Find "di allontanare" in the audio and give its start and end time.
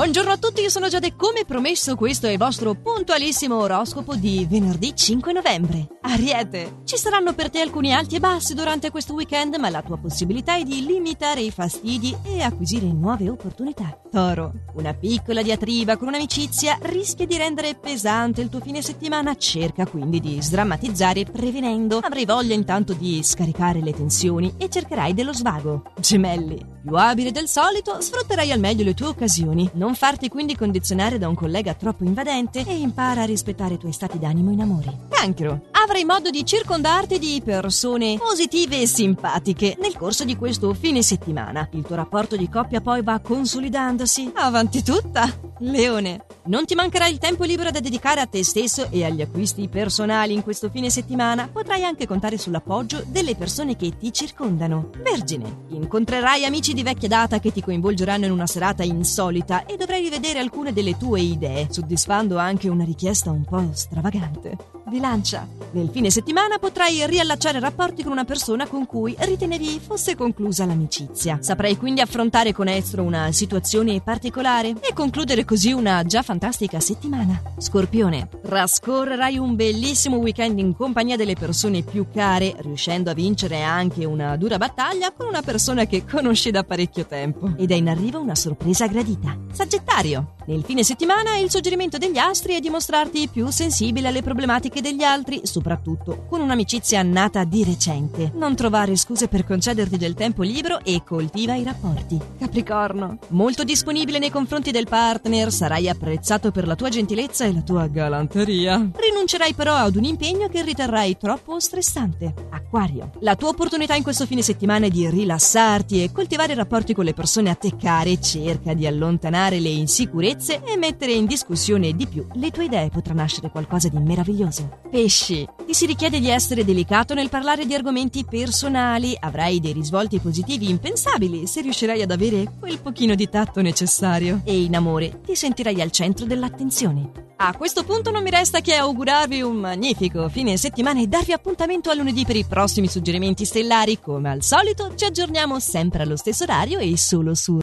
118.72-119.60